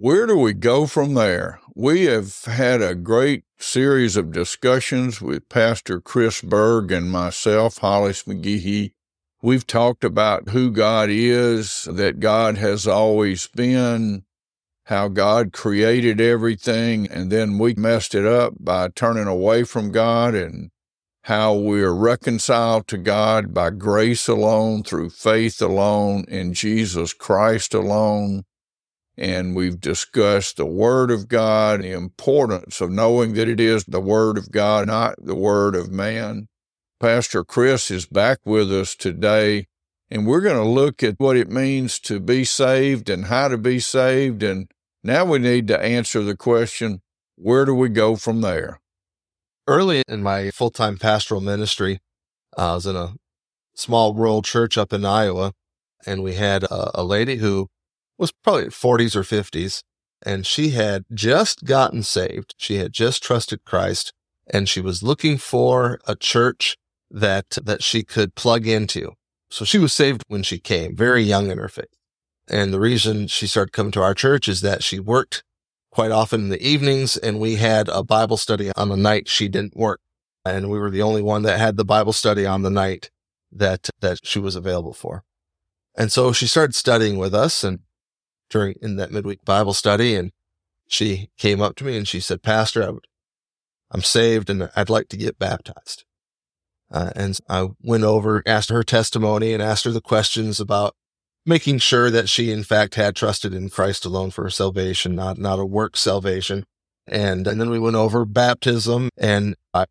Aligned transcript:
Where 0.00 0.28
do 0.28 0.38
we 0.38 0.52
go 0.52 0.86
from 0.86 1.14
there? 1.14 1.58
We 1.74 2.04
have 2.04 2.44
had 2.44 2.80
a 2.80 2.94
great 2.94 3.42
series 3.58 4.16
of 4.16 4.30
discussions 4.30 5.20
with 5.20 5.48
Pastor 5.48 6.00
Chris 6.00 6.40
Berg 6.40 6.92
and 6.92 7.10
myself, 7.10 7.78
Hollis 7.78 8.22
McGehee. 8.22 8.92
We've 9.42 9.66
talked 9.66 10.04
about 10.04 10.50
who 10.50 10.70
God 10.70 11.08
is, 11.10 11.88
that 11.90 12.20
God 12.20 12.58
has 12.58 12.86
always 12.86 13.48
been, 13.48 14.22
how 14.84 15.08
God 15.08 15.52
created 15.52 16.20
everything, 16.20 17.08
and 17.08 17.32
then 17.32 17.58
we 17.58 17.74
messed 17.74 18.14
it 18.14 18.24
up 18.24 18.54
by 18.60 18.90
turning 18.94 19.26
away 19.26 19.64
from 19.64 19.90
God, 19.90 20.32
and 20.32 20.70
how 21.22 21.54
we're 21.54 21.90
reconciled 21.90 22.86
to 22.86 22.98
God 22.98 23.52
by 23.52 23.70
grace 23.70 24.28
alone, 24.28 24.84
through 24.84 25.10
faith 25.10 25.60
alone, 25.60 26.24
in 26.28 26.54
Jesus 26.54 27.12
Christ 27.12 27.74
alone 27.74 28.44
and 29.18 29.56
we've 29.56 29.80
discussed 29.80 30.56
the 30.56 30.66
Word 30.66 31.10
of 31.10 31.26
God, 31.26 31.82
the 31.82 31.90
importance 31.90 32.80
of 32.80 32.90
knowing 32.90 33.34
that 33.34 33.48
it 33.48 33.58
is 33.58 33.84
the 33.84 34.00
Word 34.00 34.38
of 34.38 34.52
God, 34.52 34.86
not 34.86 35.16
the 35.20 35.34
Word 35.34 35.74
of 35.74 35.90
man. 35.90 36.46
Pastor 37.00 37.44
Chris 37.44 37.90
is 37.90 38.06
back 38.06 38.38
with 38.44 38.72
us 38.72 38.94
today, 38.94 39.66
and 40.08 40.26
we're 40.26 40.40
going 40.40 40.56
to 40.56 40.68
look 40.68 41.02
at 41.02 41.18
what 41.18 41.36
it 41.36 41.50
means 41.50 41.98
to 42.00 42.20
be 42.20 42.44
saved 42.44 43.10
and 43.10 43.26
how 43.26 43.48
to 43.48 43.58
be 43.58 43.80
saved. 43.80 44.42
And 44.42 44.70
now 45.02 45.24
we 45.24 45.40
need 45.40 45.66
to 45.68 45.80
answer 45.80 46.22
the 46.22 46.36
question 46.36 47.00
where 47.34 47.64
do 47.64 47.74
we 47.74 47.88
go 47.88 48.16
from 48.16 48.40
there? 48.40 48.80
Early 49.66 50.02
in 50.08 50.22
my 50.22 50.50
full 50.50 50.70
time 50.70 50.96
pastoral 50.96 51.40
ministry, 51.40 52.00
uh, 52.56 52.72
I 52.72 52.74
was 52.74 52.86
in 52.86 52.96
a 52.96 53.14
small 53.74 54.14
rural 54.14 54.42
church 54.42 54.78
up 54.78 54.92
in 54.92 55.04
Iowa, 55.04 55.52
and 56.06 56.22
we 56.22 56.34
had 56.34 56.64
a, 56.64 57.00
a 57.00 57.04
lady 57.04 57.36
who 57.36 57.68
was 58.18 58.32
probably 58.32 58.66
40s 58.66 59.16
or 59.16 59.22
50s, 59.22 59.82
and 60.22 60.46
she 60.46 60.70
had 60.70 61.04
just 61.12 61.64
gotten 61.64 62.02
saved. 62.02 62.54
She 62.58 62.76
had 62.76 62.92
just 62.92 63.22
trusted 63.22 63.64
Christ, 63.64 64.12
and 64.46 64.68
she 64.68 64.80
was 64.80 65.02
looking 65.02 65.38
for 65.38 66.00
a 66.06 66.16
church 66.16 66.76
that 67.10 67.50
that 67.62 67.82
she 67.82 68.02
could 68.02 68.34
plug 68.34 68.66
into. 68.66 69.12
So 69.50 69.64
she 69.64 69.78
was 69.78 69.92
saved 69.92 70.22
when 70.28 70.42
she 70.42 70.58
came, 70.58 70.94
very 70.94 71.22
young 71.22 71.50
in 71.50 71.58
her 71.58 71.68
faith. 71.68 71.86
And 72.48 72.72
the 72.72 72.80
reason 72.80 73.28
she 73.28 73.46
started 73.46 73.72
coming 73.72 73.92
to 73.92 74.02
our 74.02 74.14
church 74.14 74.48
is 74.48 74.60
that 74.60 74.82
she 74.82 74.98
worked 74.98 75.42
quite 75.90 76.10
often 76.10 76.42
in 76.42 76.48
the 76.48 76.62
evenings, 76.62 77.16
and 77.16 77.40
we 77.40 77.56
had 77.56 77.88
a 77.88 78.02
Bible 78.02 78.36
study 78.36 78.70
on 78.76 78.88
the 78.88 78.96
night 78.96 79.28
she 79.28 79.48
didn't 79.48 79.76
work. 79.76 80.00
And 80.44 80.70
we 80.70 80.78
were 80.78 80.90
the 80.90 81.02
only 81.02 81.22
one 81.22 81.42
that 81.42 81.58
had 81.58 81.76
the 81.76 81.84
Bible 81.84 82.12
study 82.12 82.46
on 82.46 82.62
the 82.62 82.70
night 82.70 83.10
that 83.50 83.88
that 84.00 84.20
she 84.22 84.38
was 84.38 84.56
available 84.56 84.92
for. 84.92 85.24
And 85.94 86.12
so 86.12 86.32
she 86.32 86.46
started 86.46 86.74
studying 86.74 87.18
with 87.18 87.34
us 87.34 87.64
and 87.64 87.80
during 88.50 88.74
in 88.80 88.96
that 88.96 89.10
midweek 89.10 89.44
Bible 89.44 89.74
study, 89.74 90.14
and 90.14 90.32
she 90.86 91.30
came 91.36 91.60
up 91.60 91.76
to 91.76 91.84
me 91.84 91.96
and 91.96 92.08
she 92.08 92.20
said, 92.20 92.42
"Pastor, 92.42 92.82
I 92.82 92.90
would, 92.90 93.06
I'm 93.90 94.02
saved 94.02 94.50
and 94.50 94.70
I'd 94.74 94.90
like 94.90 95.08
to 95.10 95.16
get 95.16 95.38
baptized." 95.38 96.04
Uh, 96.90 97.10
and 97.14 97.38
I 97.48 97.68
went 97.82 98.04
over, 98.04 98.42
asked 98.46 98.70
her 98.70 98.82
testimony, 98.82 99.52
and 99.52 99.62
asked 99.62 99.84
her 99.84 99.90
the 99.90 100.00
questions 100.00 100.58
about 100.58 100.94
making 101.44 101.78
sure 101.78 102.10
that 102.10 102.28
she, 102.28 102.50
in 102.50 102.62
fact, 102.62 102.94
had 102.94 103.16
trusted 103.16 103.54
in 103.54 103.68
Christ 103.68 104.04
alone 104.04 104.30
for 104.30 104.44
her 104.44 104.50
salvation, 104.50 105.14
not 105.14 105.38
not 105.38 105.58
a 105.58 105.64
work 105.64 105.96
salvation. 105.96 106.64
And 107.06 107.46
and 107.46 107.60
then 107.60 107.70
we 107.70 107.78
went 107.78 107.96
over 107.96 108.24
baptism, 108.24 109.10
and 109.16 109.56
I, 109.72 109.86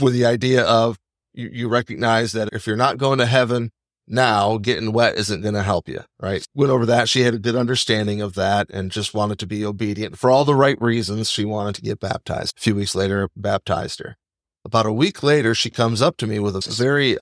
with 0.00 0.12
the 0.12 0.24
idea 0.24 0.64
of 0.64 0.98
you, 1.34 1.50
you 1.52 1.68
recognize 1.68 2.32
that 2.32 2.50
if 2.52 2.66
you're 2.66 2.76
not 2.76 2.98
going 2.98 3.18
to 3.18 3.26
heaven, 3.26 3.70
now 4.12 4.58
getting 4.58 4.92
wet 4.92 5.16
isn't 5.16 5.40
going 5.40 5.54
to 5.54 5.62
help 5.62 5.88
you, 5.88 6.00
right? 6.20 6.44
Went 6.54 6.70
over 6.70 6.86
that. 6.86 7.08
She 7.08 7.22
had 7.22 7.34
a 7.34 7.38
good 7.38 7.56
understanding 7.56 8.20
of 8.20 8.34
that 8.34 8.68
and 8.70 8.90
just 8.90 9.14
wanted 9.14 9.38
to 9.40 9.46
be 9.46 9.64
obedient 9.64 10.18
for 10.18 10.30
all 10.30 10.44
the 10.44 10.54
right 10.54 10.80
reasons. 10.80 11.30
She 11.30 11.44
wanted 11.44 11.74
to 11.76 11.82
get 11.82 11.98
baptized. 11.98 12.56
A 12.58 12.60
few 12.60 12.74
weeks 12.74 12.94
later, 12.94 13.28
baptized 13.34 14.00
her. 14.00 14.16
About 14.64 14.86
a 14.86 14.92
week 14.92 15.22
later, 15.22 15.54
she 15.54 15.70
comes 15.70 16.00
up 16.02 16.16
to 16.18 16.26
me 16.26 16.38
with 16.38 16.54
a 16.54 16.62
very 16.70 17.16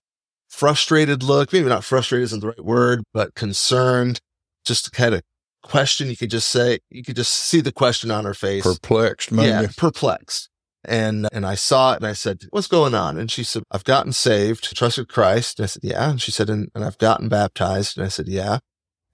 frustrated 0.49 1.23
look. 1.23 1.53
Maybe 1.53 1.69
not 1.69 1.85
frustrated 1.85 2.25
isn't 2.25 2.41
the 2.41 2.49
right 2.49 2.65
word, 2.65 3.03
but 3.15 3.35
concerned. 3.35 4.21
Just 4.65 4.93
kind 4.93 5.15
of 5.15 5.23
question. 5.63 6.09
You 6.09 6.17
could 6.17 6.31
just 6.31 6.49
say, 6.49 6.81
you 6.91 7.03
could 7.03 7.17
just 7.17 7.33
see 7.33 7.61
the 7.61 7.73
question 7.73 8.11
on 8.11 8.25
her 8.25 8.35
face. 8.35 8.63
Perplexed, 8.63 9.33
maybe. 9.33 9.49
Yeah, 9.49 9.67
perplexed. 9.77 10.51
And, 10.85 11.29
and 11.33 11.45
I 11.45 11.57
saw 11.57 11.93
it 11.93 11.97
and 11.97 12.07
I 12.07 12.15
said, 12.15 12.45
what's 12.51 12.67
going 12.67 12.95
on? 12.95 13.19
And 13.19 13.31
she 13.31 13.45
said, 13.45 13.63
I've 13.71 13.85
gotten 13.85 14.13
saved, 14.13 14.75
trusted 14.75 15.09
Christ. 15.09 15.59
And 15.59 15.65
I 15.65 15.67
said, 15.67 15.85
yeah. 15.85 16.11
And 16.11 16.23
she 16.23 16.31
said, 16.31 16.49
and, 16.49 16.71
and 16.75 16.85
I've 16.85 16.99
gotten 16.99 17.29
baptized. 17.29 17.99
And 17.99 18.07
I 18.07 18.09
said, 18.09 18.29
yeah. 18.29 18.59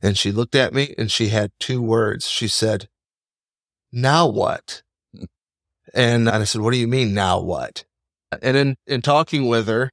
And 0.01 0.17
she 0.17 0.31
looked 0.31 0.55
at 0.55 0.73
me 0.73 0.95
and 0.97 1.11
she 1.11 1.29
had 1.29 1.51
two 1.59 1.83
words. 1.83 2.29
She 2.29 2.47
said, 2.47 2.89
now 3.91 4.29
what? 4.29 4.83
And, 5.95 6.29
and 6.29 6.29
I 6.29 6.45
said, 6.45 6.61
what 6.61 6.73
do 6.73 6.79
you 6.79 6.87
mean 6.87 7.15
now 7.15 7.41
what? 7.41 7.85
And 8.43 8.57
in, 8.57 8.77
in 8.87 9.03
talking 9.03 9.49
with 9.49 9.67
her, 9.67 9.91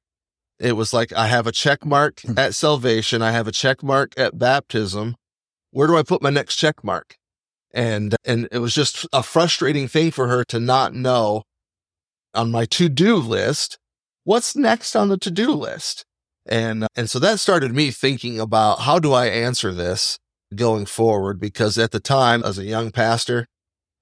it 0.60 0.74
was 0.74 0.94
like, 0.94 1.12
I 1.14 1.28
have 1.28 1.48
a 1.48 1.52
check 1.52 1.86
mark 1.86 2.22
hmm. 2.22 2.38
at 2.38 2.54
salvation. 2.54 3.22
I 3.22 3.32
have 3.32 3.48
a 3.48 3.52
check 3.52 3.82
mark 3.82 4.14
at 4.18 4.38
baptism. 4.38 5.16
Where 5.72 5.88
do 5.88 5.98
I 5.98 6.04
put 6.04 6.22
my 6.22 6.30
next 6.30 6.58
check 6.58 6.84
mark? 6.84 7.16
And, 7.74 8.16
and 8.24 8.48
it 8.52 8.60
was 8.60 8.76
just 8.76 9.08
a 9.12 9.24
frustrating 9.24 9.88
thing 9.88 10.12
for 10.12 10.28
her 10.28 10.44
to 10.46 10.60
not 10.60 10.94
know 10.94 11.44
on 12.34 12.52
my 12.52 12.66
to 12.66 12.90
do 12.90 13.18
list. 13.18 13.78
What's 14.24 14.56
next 14.56 14.96
on 14.96 15.10
the 15.10 15.18
to 15.18 15.32
do 15.32 15.52
list? 15.52 16.06
And, 16.46 16.84
uh, 16.84 16.88
and 16.96 17.10
so 17.10 17.20
that 17.20 17.40
started 17.40 17.74
me 17.74 17.92
thinking 17.92 18.40
about 18.40 18.82
how 18.82 19.00
do 19.00 19.14
I 19.14 19.28
answer 19.28 19.74
this 19.74 20.20
going 20.56 20.86
forward? 20.86 21.40
Because 21.40 21.78
at 21.78 21.92
the 21.92 22.00
time, 22.00 22.44
as 22.44 22.58
a 22.58 22.66
young 22.66 22.92
pastor, 22.92 23.48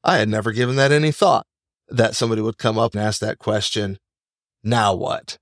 I 0.04 0.18
had 0.18 0.30
never 0.30 0.52
given 0.52 0.76
that 0.78 0.92
any 0.92 1.12
thought 1.12 1.46
that 1.88 2.16
somebody 2.16 2.42
would 2.42 2.58
come 2.58 2.78
up 2.78 2.94
and 2.94 3.04
ask 3.04 3.20
that 3.22 3.38
question. 3.38 3.98
Now 4.64 4.96
what? 4.96 5.38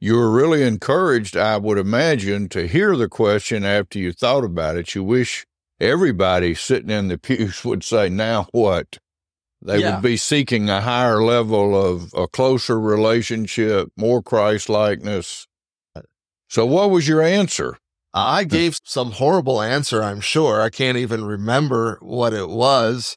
You 0.00 0.16
were 0.16 0.30
really 0.30 0.62
encouraged, 0.62 1.36
I 1.36 1.56
would 1.56 1.78
imagine, 1.78 2.48
to 2.50 2.66
hear 2.66 2.96
the 2.96 3.08
question 3.08 3.64
after 3.64 3.98
you 3.98 4.12
thought 4.12 4.44
about 4.44 4.76
it. 4.76 4.94
You 4.94 5.04
wish 5.04 5.46
everybody 5.80 6.54
sitting 6.54 6.90
in 6.90 7.08
the 7.08 7.18
pews 7.18 7.64
would 7.64 7.84
say, 7.84 8.08
Now 8.08 8.48
what? 8.52 8.98
They 9.64 9.78
yeah. 9.78 9.94
would 9.94 10.02
be 10.02 10.18
seeking 10.18 10.68
a 10.68 10.82
higher 10.82 11.22
level 11.22 11.74
of 11.74 12.12
a 12.14 12.28
closer 12.28 12.78
relationship, 12.78 13.90
more 13.96 14.22
Christ 14.22 14.68
likeness. 14.68 15.46
So, 16.48 16.66
what 16.66 16.90
was 16.90 17.08
your 17.08 17.22
answer? 17.22 17.78
I 18.12 18.44
gave 18.44 18.78
some 18.84 19.12
horrible 19.12 19.60
answer, 19.60 20.02
I'm 20.02 20.20
sure. 20.20 20.60
I 20.60 20.68
can't 20.68 20.98
even 20.98 21.24
remember 21.24 21.98
what 22.00 22.32
it 22.32 22.48
was, 22.48 23.16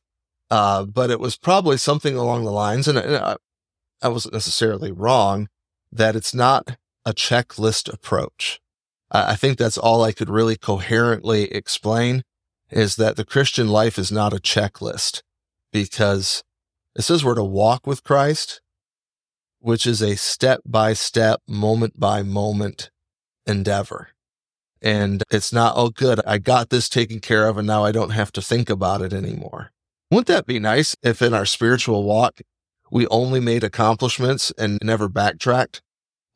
uh, 0.49 0.85
but 0.85 1.11
it 1.11 1.19
was 1.19 1.37
probably 1.37 1.77
something 1.77 2.15
along 2.15 2.45
the 2.45 2.51
lines, 2.51 2.87
and 2.87 2.97
I, 2.97 3.35
I 4.01 4.07
wasn't 4.07 4.33
necessarily 4.33 4.91
wrong, 4.91 5.49
that 5.91 6.15
it's 6.15 6.33
not 6.33 6.77
a 7.05 7.13
checklist 7.13 7.93
approach. 7.93 8.59
I 9.11 9.35
think 9.35 9.57
that's 9.57 9.77
all 9.77 10.03
I 10.03 10.13
could 10.13 10.29
really 10.29 10.57
coherently 10.57 11.43
explain 11.43 12.23
is 12.69 12.95
that 12.95 13.15
the 13.15 13.23
Christian 13.23 13.69
life 13.69 13.97
is 13.97 14.11
not 14.11 14.33
a 14.33 14.37
checklist 14.37 15.21
because 15.71 16.43
it 16.95 17.03
says 17.03 17.23
we're 17.23 17.35
to 17.35 17.43
walk 17.43 17.85
with 17.85 18.03
Christ, 18.03 18.61
which 19.59 19.85
is 19.85 20.01
a 20.01 20.15
step 20.15 20.61
by 20.65 20.93
step, 20.93 21.41
moment 21.47 21.99
by 21.99 22.23
moment 22.23 22.89
endeavor. 23.45 24.09
And 24.81 25.23
it's 25.31 25.51
not, 25.51 25.73
oh, 25.75 25.89
good, 25.89 26.21
I 26.25 26.37
got 26.37 26.69
this 26.69 26.87
taken 26.87 27.19
care 27.19 27.47
of 27.47 27.57
and 27.57 27.67
now 27.67 27.83
I 27.83 27.91
don't 27.91 28.11
have 28.11 28.31
to 28.33 28.41
think 28.41 28.69
about 28.69 29.01
it 29.01 29.13
anymore. 29.13 29.71
Wouldn't 30.11 30.27
that 30.27 30.45
be 30.45 30.59
nice 30.59 30.95
if 31.03 31.21
in 31.21 31.33
our 31.33 31.45
spiritual 31.45 32.03
walk, 32.03 32.39
we 32.91 33.07
only 33.07 33.39
made 33.39 33.63
accomplishments 33.63 34.53
and 34.57 34.79
never 34.81 35.09
backtracked? 35.09 35.81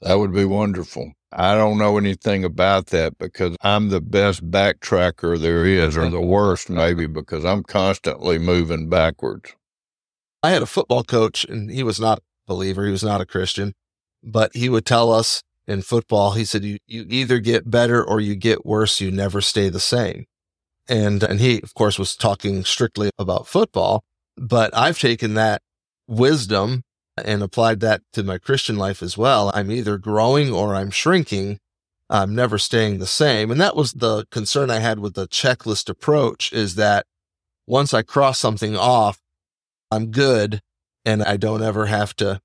That 0.01 0.15
would 0.15 0.33
be 0.33 0.45
wonderful. 0.45 1.13
I 1.33 1.55
don't 1.55 1.77
know 1.77 1.97
anything 1.97 2.43
about 2.43 2.87
that 2.87 3.17
because 3.17 3.55
I'm 3.61 3.89
the 3.89 4.01
best 4.01 4.49
backtracker 4.51 5.39
there 5.39 5.65
is, 5.65 5.95
or 5.95 6.09
the 6.09 6.19
worst, 6.19 6.69
maybe, 6.69 7.07
because 7.07 7.45
I'm 7.45 7.63
constantly 7.63 8.37
moving 8.37 8.89
backwards. 8.89 9.55
I 10.43 10.49
had 10.49 10.61
a 10.61 10.67
football 10.67 11.03
coach, 11.03 11.45
and 11.45 11.71
he 11.71 11.83
was 11.83 11.99
not 11.99 12.19
a 12.19 12.21
believer, 12.47 12.85
he 12.85 12.91
was 12.91 13.03
not 13.03 13.21
a 13.21 13.25
Christian, 13.25 13.73
but 14.23 14.51
he 14.53 14.67
would 14.67 14.85
tell 14.85 15.11
us 15.11 15.41
in 15.67 15.81
football, 15.81 16.31
he 16.31 16.43
said, 16.43 16.65
you, 16.65 16.79
you 16.85 17.05
either 17.07 17.39
get 17.39 17.69
better 17.69 18.03
or 18.03 18.19
you 18.19 18.35
get 18.35 18.65
worse, 18.65 18.99
you 18.99 19.09
never 19.11 19.39
stay 19.39 19.69
the 19.69 19.79
same. 19.79 20.25
And, 20.89 21.23
and 21.23 21.39
he, 21.39 21.61
of 21.61 21.73
course, 21.73 21.97
was 21.97 22.15
talking 22.15 22.65
strictly 22.65 23.09
about 23.17 23.47
football, 23.47 24.03
but 24.35 24.75
I've 24.75 24.99
taken 24.99 25.35
that 25.35 25.61
wisdom 26.07 26.83
and 27.25 27.43
applied 27.43 27.79
that 27.81 28.01
to 28.13 28.23
my 28.23 28.37
Christian 28.37 28.77
life 28.77 29.01
as 29.01 29.17
well. 29.17 29.51
I'm 29.53 29.71
either 29.71 29.97
growing 29.97 30.51
or 30.51 30.75
I'm 30.75 30.91
shrinking. 30.91 31.59
I'm 32.09 32.35
never 32.35 32.57
staying 32.57 32.99
the 32.99 33.07
same. 33.07 33.51
And 33.51 33.61
that 33.61 33.75
was 33.75 33.93
the 33.93 34.25
concern 34.31 34.69
I 34.69 34.79
had 34.79 34.99
with 34.99 35.13
the 35.13 35.27
checklist 35.27 35.89
approach 35.89 36.51
is 36.51 36.75
that 36.75 37.05
once 37.67 37.93
I 37.93 38.01
cross 38.01 38.37
something 38.39 38.75
off, 38.75 39.19
I'm 39.89 40.11
good 40.11 40.61
and 41.05 41.23
I 41.23 41.37
don't 41.37 41.63
ever 41.63 41.85
have 41.85 42.15
to 42.17 42.41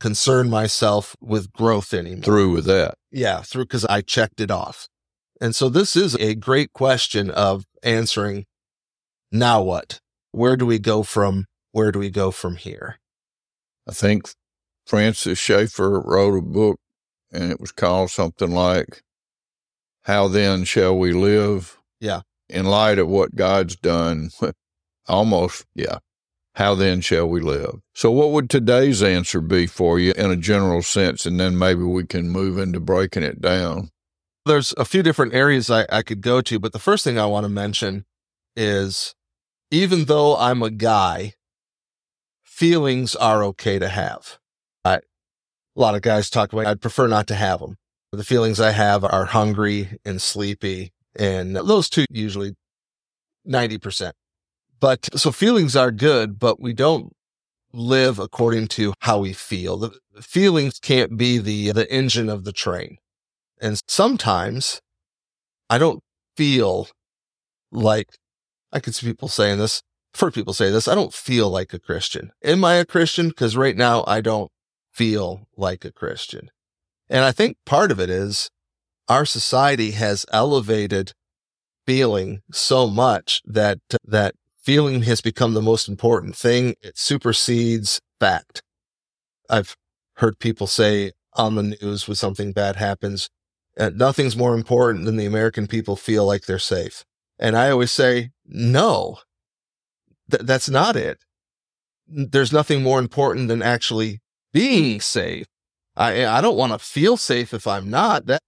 concern 0.00 0.50
myself 0.50 1.16
with 1.20 1.52
growth 1.52 1.94
anymore. 1.94 2.22
Through 2.22 2.52
with 2.52 2.64
that. 2.66 2.94
Yeah, 3.10 3.42
through 3.42 3.64
because 3.64 3.84
I 3.84 4.00
checked 4.00 4.40
it 4.40 4.50
off. 4.50 4.88
And 5.40 5.54
so 5.54 5.68
this 5.68 5.96
is 5.96 6.14
a 6.16 6.34
great 6.34 6.72
question 6.72 7.30
of 7.30 7.64
answering 7.82 8.46
now 9.30 9.62
what? 9.62 10.00
where 10.34 10.56
do 10.56 10.66
we 10.66 10.78
go 10.78 11.02
from 11.02 11.46
where 11.70 11.92
do 11.92 11.98
we 11.98 12.10
go 12.10 12.30
from 12.30 12.56
here? 12.56 12.98
I 13.88 13.92
think 13.92 14.30
Francis 14.86 15.38
Schaeffer 15.38 16.00
wrote 16.00 16.38
a 16.38 16.42
book 16.42 16.78
and 17.32 17.50
it 17.50 17.60
was 17.60 17.72
called 17.72 18.10
something 18.10 18.50
like 18.50 19.02
How 20.02 20.28
Then 20.28 20.64
Shall 20.64 20.96
We 20.96 21.12
Live? 21.12 21.78
Yeah. 22.00 22.22
In 22.48 22.66
light 22.66 22.98
of 22.98 23.08
what 23.08 23.34
God's 23.34 23.76
done, 23.76 24.30
almost, 25.06 25.66
yeah. 25.74 25.98
How 26.54 26.76
then 26.76 27.00
shall 27.00 27.28
we 27.28 27.40
live? 27.40 27.80
So, 27.94 28.12
what 28.12 28.30
would 28.30 28.48
today's 28.48 29.02
answer 29.02 29.40
be 29.40 29.66
for 29.66 29.98
you 29.98 30.12
in 30.12 30.30
a 30.30 30.36
general 30.36 30.82
sense? 30.82 31.26
And 31.26 31.40
then 31.40 31.58
maybe 31.58 31.82
we 31.82 32.06
can 32.06 32.28
move 32.28 32.58
into 32.58 32.78
breaking 32.78 33.24
it 33.24 33.40
down. 33.40 33.90
There's 34.46 34.72
a 34.76 34.84
few 34.84 35.02
different 35.02 35.34
areas 35.34 35.68
I, 35.68 35.84
I 35.90 36.02
could 36.02 36.20
go 36.20 36.40
to, 36.42 36.60
but 36.60 36.72
the 36.72 36.78
first 36.78 37.02
thing 37.02 37.18
I 37.18 37.26
want 37.26 37.44
to 37.44 37.48
mention 37.48 38.04
is 38.54 39.16
even 39.72 40.04
though 40.04 40.36
I'm 40.36 40.62
a 40.62 40.70
guy, 40.70 41.32
feelings 42.54 43.16
are 43.16 43.42
okay 43.42 43.80
to 43.80 43.88
have. 43.88 44.38
I, 44.84 44.94
a 44.96 45.00
lot 45.74 45.96
of 45.96 46.02
guys 46.02 46.30
talk 46.30 46.52
about, 46.52 46.66
I'd 46.66 46.80
prefer 46.80 47.08
not 47.08 47.26
to 47.26 47.34
have 47.34 47.58
them. 47.58 47.76
The 48.12 48.22
feelings 48.22 48.60
I 48.60 48.70
have 48.70 49.02
are 49.02 49.24
hungry 49.24 49.98
and 50.04 50.22
sleepy, 50.22 50.92
and 51.16 51.56
those 51.56 51.90
two 51.90 52.04
usually 52.10 52.54
90%. 53.48 54.12
But 54.78 55.08
so 55.18 55.32
feelings 55.32 55.74
are 55.74 55.90
good, 55.90 56.38
but 56.38 56.60
we 56.60 56.72
don't 56.72 57.12
live 57.72 58.20
according 58.20 58.68
to 58.68 58.94
how 59.00 59.18
we 59.18 59.32
feel. 59.32 59.76
The 59.76 59.98
feelings 60.20 60.78
can't 60.78 61.16
be 61.16 61.38
the, 61.38 61.72
the 61.72 61.90
engine 61.92 62.28
of 62.28 62.44
the 62.44 62.52
train. 62.52 62.98
And 63.60 63.80
sometimes 63.88 64.80
I 65.68 65.78
don't 65.78 66.00
feel 66.36 66.86
like 67.72 68.10
I 68.70 68.78
could 68.78 68.94
see 68.94 69.08
people 69.08 69.26
saying 69.26 69.58
this. 69.58 69.82
I've 70.14 70.20
heard 70.20 70.34
people 70.34 70.54
say 70.54 70.70
this. 70.70 70.86
I 70.86 70.94
don't 70.94 71.12
feel 71.12 71.50
like 71.50 71.72
a 71.72 71.80
Christian. 71.80 72.30
Am 72.42 72.64
I 72.64 72.74
a 72.74 72.84
Christian? 72.84 73.28
Because 73.28 73.56
right 73.56 73.76
now 73.76 74.04
I 74.06 74.20
don't 74.20 74.50
feel 74.92 75.48
like 75.56 75.84
a 75.84 75.92
Christian. 75.92 76.50
And 77.08 77.24
I 77.24 77.32
think 77.32 77.56
part 77.66 77.90
of 77.90 77.98
it 77.98 78.08
is 78.08 78.48
our 79.08 79.26
society 79.26 79.90
has 79.92 80.24
elevated 80.32 81.12
feeling 81.84 82.42
so 82.52 82.86
much 82.86 83.42
that, 83.44 83.78
that 84.04 84.34
feeling 84.62 85.02
has 85.02 85.20
become 85.20 85.52
the 85.52 85.60
most 85.60 85.88
important 85.88 86.36
thing. 86.36 86.74
It 86.80 86.96
supersedes 86.96 88.00
fact. 88.20 88.62
I've 89.50 89.76
heard 90.16 90.38
people 90.38 90.68
say 90.68 91.12
on 91.34 91.56
the 91.56 91.76
news 91.82 92.06
when 92.06 92.14
something 92.14 92.52
bad 92.52 92.76
happens, 92.76 93.28
uh, 93.78 93.90
nothing's 93.92 94.36
more 94.36 94.54
important 94.54 95.04
than 95.04 95.16
the 95.16 95.26
American 95.26 95.66
people 95.66 95.96
feel 95.96 96.24
like 96.24 96.46
they're 96.46 96.58
safe. 96.60 97.04
And 97.38 97.56
I 97.56 97.70
always 97.70 97.90
say, 97.90 98.30
no, 98.46 99.18
th- 100.30 100.44
that's 100.44 100.68
not 100.68 100.96
it. 100.96 101.24
There's 102.06 102.52
nothing 102.52 102.82
more 102.82 102.98
important 102.98 103.48
than 103.48 103.62
actually 103.62 104.20
being 104.52 105.00
safe. 105.00 105.46
I, 105.96 106.26
I 106.26 106.40
don't 106.40 106.56
want 106.56 106.72
to 106.72 106.78
feel 106.78 107.16
safe 107.16 107.54
if 107.54 107.66
I'm 107.66 107.88
not 107.88 108.26
that. 108.26 108.40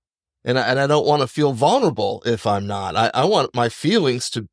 And 0.44 0.58
I, 0.58 0.68
and 0.68 0.78
I 0.78 0.86
don't 0.86 1.06
want 1.06 1.22
to 1.22 1.28
feel 1.28 1.52
vulnerable 1.52 2.22
if 2.24 2.46
I'm 2.46 2.66
not. 2.66 2.96
I, 2.96 3.10
I 3.12 3.24
want 3.24 3.54
my 3.54 3.68
feelings 3.68 4.30
to 4.30 4.46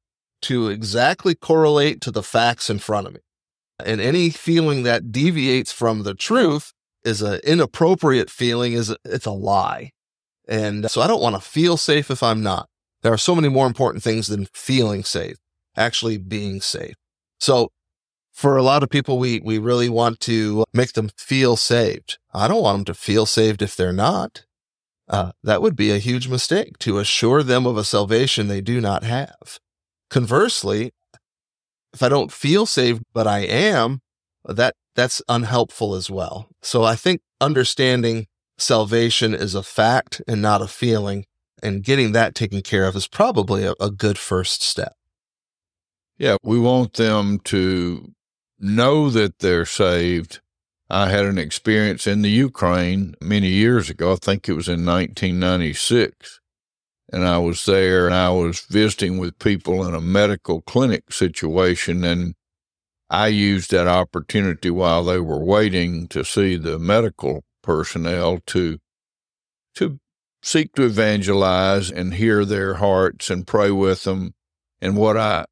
to 0.43 0.67
exactly 0.67 1.35
correlate 1.35 2.01
to 2.01 2.11
the 2.11 2.23
facts 2.23 2.69
in 2.69 2.77
front 2.77 3.07
of 3.07 3.13
me. 3.13 3.19
And 3.83 4.01
any 4.01 4.29
feeling 4.29 4.83
that 4.83 5.11
deviates 5.11 5.71
from 5.71 6.03
the 6.03 6.13
truth 6.13 6.73
is 7.03 7.21
an 7.21 7.39
inappropriate 7.43 8.29
feeling, 8.29 8.73
is 8.73 8.95
it's 9.05 9.25
a 9.25 9.31
lie. 9.31 9.91
And 10.47 10.89
so 10.91 11.01
I 11.01 11.07
don't 11.07 11.21
want 11.21 11.35
to 11.35 11.41
feel 11.41 11.77
safe 11.77 12.11
if 12.11 12.21
I'm 12.21 12.43
not. 12.43 12.67
There 13.01 13.13
are 13.13 13.17
so 13.17 13.35
many 13.35 13.49
more 13.49 13.67
important 13.67 14.03
things 14.03 14.27
than 14.27 14.47
feeling 14.53 15.03
safe, 15.03 15.37
actually 15.75 16.17
being 16.17 16.61
safe. 16.61 16.95
So 17.43 17.73
for 18.31 18.55
a 18.55 18.63
lot 18.63 18.83
of 18.83 18.89
people, 18.89 19.19
we, 19.19 19.41
we 19.41 19.57
really 19.57 19.89
want 19.89 20.21
to 20.21 20.63
make 20.73 20.93
them 20.93 21.09
feel 21.17 21.57
saved. 21.57 22.17
I 22.33 22.47
don't 22.47 22.63
want 22.63 22.77
them 22.77 22.85
to 22.85 22.93
feel 22.93 23.25
saved 23.25 23.61
if 23.61 23.75
they're 23.75 23.91
not. 23.91 24.45
Uh, 25.09 25.33
that 25.43 25.61
would 25.61 25.75
be 25.75 25.91
a 25.91 25.97
huge 25.97 26.29
mistake 26.29 26.77
to 26.79 26.99
assure 26.99 27.43
them 27.43 27.65
of 27.67 27.75
a 27.75 27.83
salvation 27.83 28.47
they 28.47 28.61
do 28.61 28.79
not 28.79 29.03
have. 29.03 29.59
Conversely, 30.09 30.93
if 31.93 32.01
I 32.01 32.07
don't 32.07 32.31
feel 32.31 32.65
saved, 32.65 33.03
but 33.11 33.27
I 33.27 33.39
am, 33.39 33.99
that 34.45 34.75
that's 34.95 35.21
unhelpful 35.27 35.95
as 35.95 36.09
well. 36.09 36.47
So 36.61 36.85
I 36.85 36.95
think 36.95 37.19
understanding 37.41 38.27
salvation 38.57 39.33
is 39.33 39.53
a 39.53 39.63
fact 39.63 40.21
and 40.29 40.41
not 40.41 40.61
a 40.61 40.67
feeling 40.67 41.25
and 41.61 41.83
getting 41.83 42.13
that 42.13 42.35
taken 42.35 42.61
care 42.61 42.87
of 42.87 42.95
is 42.95 43.09
probably 43.09 43.65
a, 43.65 43.73
a 43.81 43.91
good 43.91 44.17
first 44.17 44.63
step. 44.63 44.95
Yeah, 46.17 46.37
we 46.43 46.59
want 46.59 46.93
them 46.93 47.39
to 47.45 48.13
know 48.59 49.09
that 49.09 49.39
they're 49.39 49.65
saved. 49.65 50.41
I 50.89 51.09
had 51.09 51.25
an 51.25 51.37
experience 51.37 52.05
in 52.05 52.21
the 52.21 52.29
Ukraine 52.29 53.15
many 53.21 53.49
years 53.49 53.89
ago. 53.89 54.13
I 54.13 54.15
think 54.15 54.47
it 54.47 54.53
was 54.53 54.67
in 54.67 54.85
1996 54.85 56.39
and 57.11 57.25
I 57.25 57.37
was 57.37 57.65
there 57.65 58.05
and 58.05 58.15
I 58.15 58.29
was 58.31 58.61
visiting 58.61 59.17
with 59.17 59.39
people 59.39 59.87
in 59.87 59.93
a 59.93 60.01
medical 60.01 60.61
clinic 60.61 61.11
situation 61.11 62.03
and 62.03 62.35
I 63.09 63.27
used 63.27 63.69
that 63.71 63.87
opportunity 63.87 64.71
while 64.71 65.03
they 65.03 65.19
were 65.19 65.43
waiting 65.43 66.07
to 66.09 66.23
see 66.25 66.55
the 66.55 66.79
medical 66.79 67.43
personnel 67.61 68.39
to 68.47 68.79
to 69.75 69.99
seek 70.41 70.73
to 70.73 70.83
evangelize 70.83 71.91
and 71.91 72.15
hear 72.15 72.45
their 72.45 72.75
hearts 72.75 73.29
and 73.29 73.45
pray 73.47 73.71
with 73.71 74.03
them. 74.03 74.33
And 74.81 74.97
what 74.97 75.17
I 75.17 75.45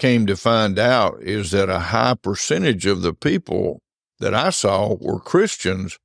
came 0.00 0.26
to 0.26 0.36
find 0.36 0.78
out 0.78 1.22
is 1.22 1.52
that 1.52 1.68
a 1.68 1.78
high 1.78 2.14
percentage 2.14 2.86
of 2.86 3.02
the 3.02 3.14
people 3.14 3.80
that 4.18 4.34
I 4.34 4.50
saw 4.50 4.96
were 5.00 5.20
Christians, 5.20 5.98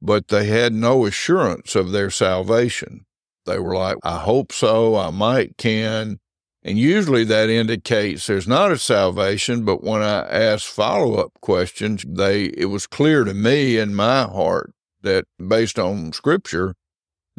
but 0.00 0.28
they 0.28 0.46
had 0.46 0.72
no 0.72 1.06
assurance 1.06 1.74
of 1.74 1.90
their 1.90 2.10
salvation. 2.10 3.06
They 3.46 3.58
were 3.58 3.74
like, 3.74 3.96
I 4.04 4.18
hope 4.18 4.52
so. 4.52 4.94
I 4.96 5.10
might 5.10 5.56
can. 5.56 6.20
And 6.62 6.78
usually 6.78 7.24
that 7.24 7.48
indicates 7.48 8.26
there's 8.26 8.46
not 8.46 8.70
a 8.70 8.78
salvation. 8.78 9.64
But 9.64 9.82
when 9.82 10.02
I 10.02 10.20
asked 10.28 10.68
follow 10.68 11.14
up 11.14 11.32
questions, 11.40 12.04
they, 12.06 12.44
it 12.44 12.66
was 12.66 12.86
clear 12.86 13.24
to 13.24 13.34
me 13.34 13.78
in 13.78 13.94
my 13.94 14.22
heart 14.22 14.72
that 15.02 15.24
based 15.44 15.78
on 15.78 16.12
scripture, 16.12 16.74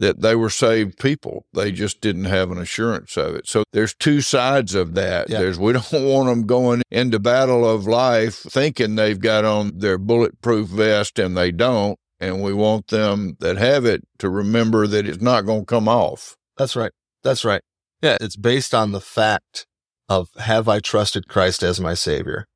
that 0.01 0.21
they 0.21 0.35
were 0.35 0.49
saved 0.49 0.97
people. 0.97 1.45
They 1.53 1.71
just 1.71 2.01
didn't 2.01 2.25
have 2.25 2.49
an 2.49 2.57
assurance 2.57 3.15
of 3.17 3.35
it. 3.35 3.47
So 3.47 3.63
there's 3.71 3.93
two 3.93 4.19
sides 4.19 4.73
of 4.73 4.95
that. 4.95 5.29
Yeah. 5.29 5.39
There's 5.39 5.59
we 5.59 5.73
don't 5.73 5.91
want 5.93 6.27
them 6.27 6.47
going 6.47 6.81
into 6.89 7.19
battle 7.19 7.69
of 7.69 7.85
life 7.85 8.35
thinking 8.35 8.95
they've 8.95 9.19
got 9.19 9.45
on 9.45 9.77
their 9.77 9.99
bulletproof 9.99 10.67
vest 10.67 11.19
and 11.19 11.37
they 11.37 11.51
don't 11.51 11.99
and 12.19 12.41
we 12.41 12.51
want 12.51 12.87
them 12.87 13.37
that 13.39 13.57
have 13.57 13.85
it 13.85 14.01
to 14.17 14.29
remember 14.29 14.87
that 14.87 15.07
it's 15.07 15.21
not 15.21 15.45
going 15.45 15.61
to 15.61 15.65
come 15.65 15.87
off. 15.87 16.35
That's 16.57 16.75
right. 16.75 16.91
That's 17.23 17.45
right. 17.45 17.61
Yeah, 18.01 18.17
it's 18.19 18.35
based 18.35 18.73
on 18.73 18.93
the 18.93 19.01
fact 19.01 19.67
of 20.09 20.29
have 20.37 20.67
I 20.67 20.79
trusted 20.79 21.27
Christ 21.27 21.61
as 21.61 21.79
my 21.79 21.93
savior? 21.93 22.47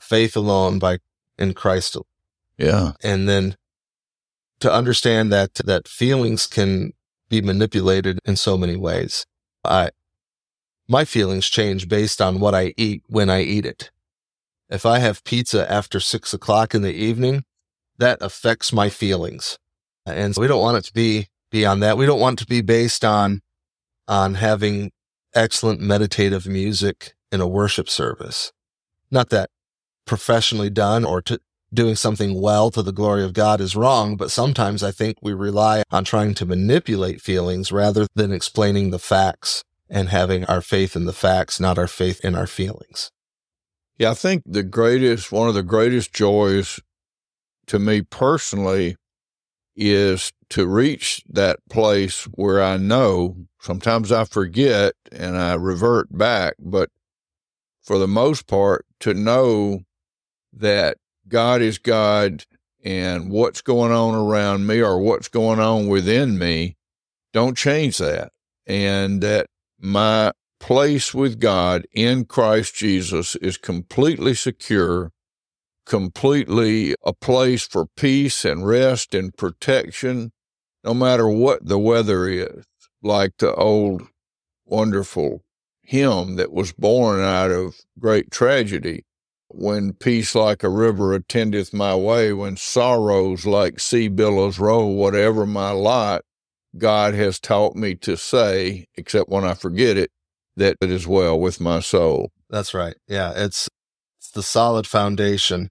Faith 0.00 0.36
alone 0.36 0.78
by 0.78 0.98
in 1.36 1.54
Christ. 1.54 1.96
Yeah. 2.56 2.92
And 3.02 3.28
then 3.28 3.56
to 4.60 4.72
understand 4.72 5.32
that 5.32 5.54
that 5.54 5.88
feelings 5.88 6.46
can 6.46 6.92
be 7.28 7.40
manipulated 7.40 8.18
in 8.24 8.36
so 8.36 8.56
many 8.56 8.76
ways. 8.76 9.26
I 9.64 9.90
my 10.86 11.04
feelings 11.04 11.48
change 11.48 11.88
based 11.88 12.20
on 12.20 12.40
what 12.40 12.54
I 12.54 12.74
eat 12.76 13.02
when 13.06 13.30
I 13.30 13.42
eat 13.42 13.64
it. 13.64 13.90
If 14.68 14.84
I 14.84 14.98
have 14.98 15.24
pizza 15.24 15.70
after 15.70 16.00
six 16.00 16.34
o'clock 16.34 16.74
in 16.74 16.82
the 16.82 16.92
evening, 16.92 17.44
that 17.98 18.18
affects 18.20 18.72
my 18.72 18.90
feelings. 18.90 19.58
And 20.06 20.34
so 20.34 20.40
we 20.40 20.46
don't 20.46 20.60
want 20.60 20.76
it 20.78 20.84
to 20.84 20.92
be 20.92 21.28
beyond 21.50 21.82
that. 21.82 21.96
We 21.96 22.06
don't 22.06 22.20
want 22.20 22.40
it 22.40 22.44
to 22.44 22.48
be 22.48 22.60
based 22.60 23.04
on, 23.04 23.40
on 24.08 24.34
having 24.34 24.90
excellent 25.34 25.80
meditative 25.80 26.46
music 26.46 27.14
in 27.32 27.40
a 27.40 27.46
worship 27.46 27.88
service. 27.88 28.52
Not 29.10 29.30
that 29.30 29.50
professionally 30.06 30.70
done 30.70 31.04
or 31.04 31.22
to 31.22 31.38
doing 31.74 31.96
something 31.96 32.40
well 32.40 32.70
to 32.70 32.82
the 32.82 32.92
glory 32.92 33.24
of 33.24 33.32
God 33.32 33.60
is 33.60 33.76
wrong, 33.76 34.16
but 34.16 34.30
sometimes 34.30 34.82
I 34.82 34.90
think 34.90 35.16
we 35.20 35.32
rely 35.32 35.82
on 35.90 36.04
trying 36.04 36.34
to 36.34 36.46
manipulate 36.46 37.20
feelings 37.20 37.72
rather 37.72 38.06
than 38.14 38.32
explaining 38.32 38.90
the 38.90 38.98
facts 38.98 39.64
and 39.90 40.08
having 40.08 40.44
our 40.46 40.60
faith 40.60 40.96
in 40.96 41.04
the 41.04 41.12
facts, 41.12 41.60
not 41.60 41.78
our 41.78 41.86
faith 41.86 42.24
in 42.24 42.34
our 42.34 42.46
feelings. 42.46 43.10
Yeah, 43.98 44.12
I 44.12 44.14
think 44.14 44.42
the 44.46 44.62
greatest, 44.62 45.30
one 45.30 45.48
of 45.48 45.54
the 45.54 45.62
greatest 45.62 46.12
joys 46.12 46.80
to 47.66 47.78
me 47.78 48.02
personally 48.02 48.96
is 49.76 50.32
to 50.50 50.66
reach 50.66 51.22
that 51.28 51.58
place 51.68 52.24
where 52.32 52.62
I 52.62 52.76
know 52.76 53.36
sometimes 53.60 54.12
I 54.12 54.24
forget 54.24 54.94
and 55.12 55.36
I 55.36 55.54
revert 55.54 56.16
back, 56.16 56.54
but 56.58 56.90
for 57.82 57.98
the 57.98 58.08
most 58.08 58.46
part, 58.46 58.86
to 59.00 59.14
know 59.14 59.80
that 60.52 60.96
God 61.28 61.62
is 61.62 61.78
God 61.78 62.44
and 62.84 63.30
what's 63.30 63.62
going 63.62 63.92
on 63.92 64.14
around 64.14 64.66
me 64.66 64.82
or 64.82 64.98
what's 64.98 65.28
going 65.28 65.58
on 65.58 65.88
within 65.88 66.38
me, 66.38 66.76
don't 67.32 67.56
change 67.56 67.98
that. 67.98 68.30
And 68.66 69.22
that 69.22 69.46
my 69.78 70.32
place 70.60 71.14
with 71.14 71.40
God 71.40 71.86
in 71.92 72.24
Christ 72.24 72.74
Jesus 72.74 73.36
is 73.36 73.56
completely 73.56 74.34
secure, 74.34 75.12
completely 75.86 76.94
a 77.04 77.12
place 77.12 77.66
for 77.66 77.86
peace 77.96 78.44
and 78.44 78.66
rest 78.66 79.14
and 79.14 79.36
protection, 79.36 80.32
no 80.82 80.94
matter 80.94 81.28
what 81.28 81.66
the 81.66 81.78
weather 81.78 82.28
is, 82.28 82.64
like 83.02 83.32
the 83.38 83.54
old 83.54 84.02
wonderful 84.66 85.42
hymn 85.82 86.36
that 86.36 86.52
was 86.52 86.72
born 86.72 87.20
out 87.20 87.50
of 87.50 87.76
great 87.98 88.30
tragedy. 88.30 89.04
When 89.56 89.92
peace 89.92 90.34
like 90.34 90.64
a 90.64 90.68
river 90.68 91.14
attendeth 91.14 91.72
my 91.72 91.94
way, 91.94 92.32
when 92.32 92.56
sorrows 92.56 93.46
like 93.46 93.78
sea 93.78 94.08
billows 94.08 94.58
roll, 94.58 94.96
whatever 94.96 95.46
my 95.46 95.70
lot, 95.70 96.22
God 96.76 97.14
has 97.14 97.38
taught 97.38 97.76
me 97.76 97.94
to 97.96 98.16
say, 98.16 98.86
except 98.96 99.30
when 99.30 99.44
I 99.44 99.54
forget 99.54 99.96
it, 99.96 100.10
that 100.56 100.76
it 100.80 100.90
is 100.90 101.06
well 101.06 101.38
with 101.38 101.60
my 101.60 101.80
soul. 101.80 102.32
That's 102.50 102.74
right. 102.74 102.96
Yeah, 103.08 103.32
it's 103.34 103.68
it's 104.18 104.30
the 104.30 104.42
solid 104.42 104.86
foundation 104.86 105.70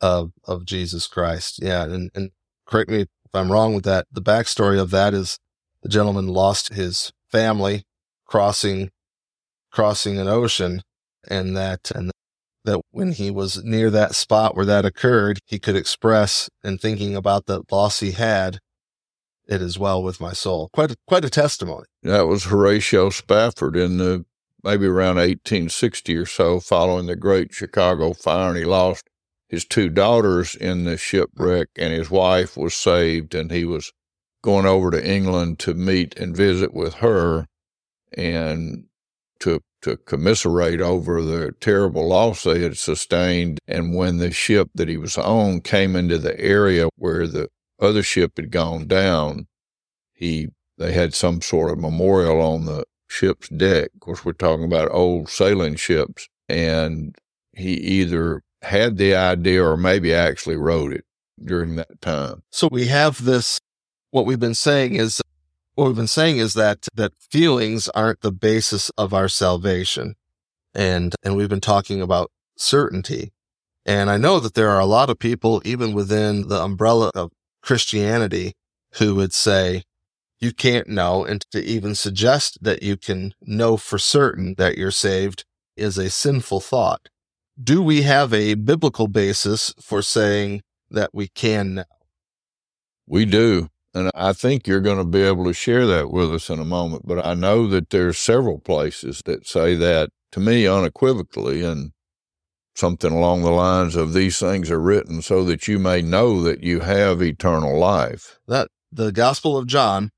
of 0.00 0.32
of 0.44 0.64
Jesus 0.64 1.06
Christ. 1.06 1.60
Yeah, 1.62 1.84
and 1.84 2.10
and 2.14 2.30
correct 2.66 2.90
me 2.90 3.02
if 3.02 3.08
I'm 3.32 3.52
wrong 3.52 3.74
with 3.74 3.84
that. 3.84 4.06
The 4.10 4.22
backstory 4.22 4.80
of 4.80 4.90
that 4.90 5.14
is 5.14 5.38
the 5.82 5.88
gentleman 5.88 6.28
lost 6.28 6.72
his 6.72 7.12
family 7.30 7.84
crossing 8.26 8.90
crossing 9.70 10.18
an 10.18 10.28
ocean, 10.28 10.82
and 11.28 11.56
that 11.56 11.90
and 11.94 12.10
that 12.64 12.80
when 12.90 13.12
he 13.12 13.30
was 13.30 13.62
near 13.62 13.90
that 13.90 14.14
spot 14.14 14.56
where 14.56 14.64
that 14.64 14.84
occurred, 14.84 15.38
he 15.46 15.58
could 15.58 15.76
express 15.76 16.48
in 16.62 16.78
thinking 16.78 17.14
about 17.14 17.46
the 17.46 17.62
loss 17.70 18.00
he 18.00 18.12
had, 18.12 18.58
it 19.46 19.60
is 19.60 19.78
well 19.78 20.02
with 20.02 20.20
my 20.20 20.32
soul. 20.32 20.70
Quite 20.72 20.92
a, 20.92 20.96
quite 21.06 21.24
a 21.24 21.30
testimony. 21.30 21.84
That 22.02 22.26
was 22.26 22.44
Horatio 22.44 23.10
Spafford 23.10 23.76
in 23.76 23.98
the 23.98 24.24
maybe 24.64 24.86
around 24.86 25.16
1860 25.16 26.16
or 26.16 26.26
so, 26.26 26.58
following 26.58 27.06
the 27.06 27.16
Great 27.16 27.52
Chicago 27.52 28.14
Fire, 28.14 28.48
and 28.48 28.58
he 28.58 28.64
lost 28.64 29.04
his 29.48 29.66
two 29.66 29.90
daughters 29.90 30.54
in 30.54 30.84
the 30.84 30.96
shipwreck, 30.96 31.68
and 31.76 31.92
his 31.92 32.10
wife 32.10 32.56
was 32.56 32.74
saved, 32.74 33.34
and 33.34 33.50
he 33.50 33.66
was 33.66 33.92
going 34.42 34.64
over 34.64 34.90
to 34.90 35.06
England 35.06 35.58
to 35.58 35.74
meet 35.74 36.18
and 36.18 36.34
visit 36.34 36.72
with 36.72 36.94
her, 36.94 37.46
and 38.16 38.86
to 39.40 39.60
to 39.84 39.98
commiserate 39.98 40.80
over 40.80 41.22
the 41.22 41.52
terrible 41.60 42.08
loss 42.08 42.42
they 42.42 42.60
had 42.60 42.76
sustained. 42.76 43.58
And 43.68 43.94
when 43.94 44.16
the 44.16 44.30
ship 44.30 44.70
that 44.74 44.88
he 44.88 44.96
was 44.96 45.18
on 45.18 45.60
came 45.60 45.94
into 45.94 46.16
the 46.16 46.38
area 46.40 46.88
where 46.96 47.26
the 47.26 47.48
other 47.78 48.02
ship 48.02 48.32
had 48.36 48.50
gone 48.50 48.86
down, 48.86 49.46
he 50.14 50.48
they 50.78 50.92
had 50.92 51.14
some 51.14 51.40
sort 51.40 51.70
of 51.70 51.78
memorial 51.78 52.40
on 52.40 52.64
the 52.64 52.84
ship's 53.08 53.48
deck. 53.50 53.90
Of 53.94 54.00
course, 54.00 54.24
we're 54.24 54.32
talking 54.32 54.64
about 54.64 54.90
old 54.90 55.28
sailing 55.28 55.76
ships, 55.76 56.28
and 56.48 57.14
he 57.52 57.74
either 57.74 58.42
had 58.62 58.96
the 58.96 59.14
idea 59.14 59.62
or 59.62 59.76
maybe 59.76 60.14
actually 60.14 60.56
wrote 60.56 60.92
it 60.94 61.04
during 61.44 61.76
that 61.76 62.00
time. 62.00 62.42
So 62.50 62.68
we 62.72 62.86
have 62.86 63.24
this. 63.24 63.60
What 64.12 64.26
we've 64.26 64.40
been 64.40 64.54
saying 64.54 64.94
is 64.94 65.20
what 65.74 65.86
we've 65.86 65.96
been 65.96 66.06
saying 66.06 66.38
is 66.38 66.54
that 66.54 66.88
that 66.94 67.12
feelings 67.16 67.88
aren't 67.90 68.20
the 68.20 68.32
basis 68.32 68.90
of 68.96 69.12
our 69.12 69.28
salvation, 69.28 70.14
and 70.74 71.14
and 71.22 71.36
we've 71.36 71.48
been 71.48 71.60
talking 71.60 72.00
about 72.00 72.30
certainty. 72.56 73.32
And 73.86 74.08
I 74.08 74.16
know 74.16 74.40
that 74.40 74.54
there 74.54 74.70
are 74.70 74.80
a 74.80 74.86
lot 74.86 75.10
of 75.10 75.18
people, 75.18 75.60
even 75.64 75.92
within 75.92 76.48
the 76.48 76.62
umbrella 76.62 77.10
of 77.14 77.32
Christianity 77.62 78.54
who 78.94 79.14
would 79.16 79.34
say, 79.34 79.82
you 80.40 80.52
can't 80.52 80.88
know. 80.88 81.24
And 81.24 81.44
to 81.52 81.62
even 81.62 81.94
suggest 81.94 82.58
that 82.62 82.82
you 82.82 82.96
can 82.96 83.34
know 83.42 83.76
for 83.76 83.98
certain 83.98 84.54
that 84.56 84.78
you're 84.78 84.90
saved 84.90 85.44
is 85.76 85.98
a 85.98 86.10
sinful 86.10 86.60
thought. 86.60 87.08
Do 87.62 87.82
we 87.82 88.02
have 88.02 88.32
a 88.32 88.54
biblical 88.54 89.08
basis 89.08 89.74
for 89.80 90.02
saying 90.02 90.62
that 90.90 91.10
we 91.12 91.28
can 91.28 91.74
know? 91.74 91.84
We 93.06 93.26
do. 93.26 93.68
And 93.94 94.10
I 94.14 94.32
think 94.32 94.66
you're 94.66 94.80
going 94.80 94.98
to 94.98 95.04
be 95.04 95.22
able 95.22 95.44
to 95.44 95.52
share 95.52 95.86
that 95.86 96.10
with 96.10 96.34
us 96.34 96.50
in 96.50 96.58
a 96.58 96.64
moment. 96.64 97.06
But 97.06 97.24
I 97.24 97.34
know 97.34 97.68
that 97.68 97.90
there's 97.90 98.18
several 98.18 98.58
places 98.58 99.22
that 99.24 99.46
say 99.46 99.76
that 99.76 100.10
to 100.32 100.40
me 100.40 100.66
unequivocally. 100.66 101.62
And 101.64 101.92
something 102.74 103.12
along 103.12 103.42
the 103.42 103.50
lines 103.50 103.96
of 103.96 104.12
these 104.12 104.38
things 104.38 104.70
are 104.70 104.80
written 104.80 105.22
so 105.22 105.44
that 105.44 105.68
you 105.68 105.78
may 105.78 106.02
know 106.02 106.42
that 106.42 106.62
you 106.62 106.80
have 106.80 107.22
eternal 107.22 107.78
life. 107.78 108.38
That 108.48 108.68
the 108.90 109.12
Gospel 109.12 109.56
of 109.56 109.66
John, 109.66 110.10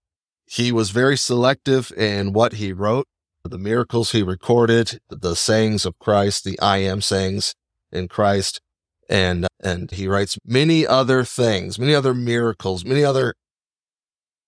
he 0.47 0.73
was 0.73 0.91
very 0.91 1.17
selective 1.17 1.93
in 1.93 2.33
what 2.33 2.55
he 2.55 2.73
wrote, 2.73 3.07
the 3.45 3.59
miracles 3.59 4.13
he 4.13 4.23
recorded, 4.23 5.01
the 5.09 5.37
sayings 5.37 5.85
of 5.85 5.99
Christ, 5.99 6.45
the 6.45 6.59
I 6.61 6.79
am 6.79 7.01
sayings 7.01 7.55
in 7.93 8.09
Christ. 8.09 8.61
And, 9.09 9.47
and 9.63 9.91
he 9.91 10.09
writes 10.09 10.39
many 10.45 10.87
other 10.87 11.25
things, 11.25 11.79
many 11.79 11.95
other 11.95 12.15
miracles, 12.15 12.85
many 12.85 13.05
other 13.05 13.35